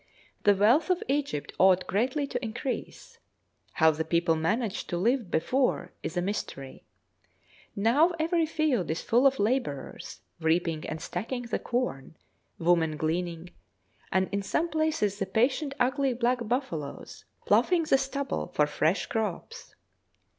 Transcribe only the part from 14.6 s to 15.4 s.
places the